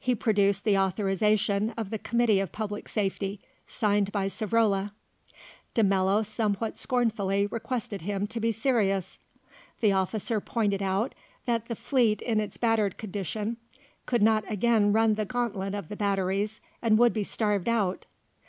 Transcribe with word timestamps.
He 0.00 0.16
produced 0.16 0.64
the 0.64 0.76
authorisation 0.76 1.70
of 1.78 1.90
the 1.90 1.98
Committee 2.00 2.40
of 2.40 2.50
Public 2.50 2.88
Safety, 2.88 3.38
signed 3.68 4.10
by 4.10 4.26
Savrola. 4.26 4.90
De 5.74 5.84
Mello 5.84 6.24
somewhat 6.24 6.76
scornfully 6.76 7.46
requested 7.46 8.02
him 8.02 8.26
to 8.26 8.40
be 8.40 8.50
serious. 8.50 9.16
The 9.80 9.92
officer 9.92 10.40
pointed 10.40 10.82
out 10.82 11.14
that 11.46 11.66
the 11.68 11.76
fleet 11.76 12.20
in 12.20 12.40
its 12.40 12.56
battered 12.56 12.98
condition 12.98 13.58
could 14.06 14.22
not 14.22 14.42
again 14.50 14.92
run 14.92 15.14
the 15.14 15.24
gauntlet 15.24 15.72
of 15.74 15.88
the 15.88 15.94
batteries 15.94 16.60
and 16.82 16.98
would 16.98 17.12
be 17.12 17.22
starved 17.22 17.68
out. 17.68 18.06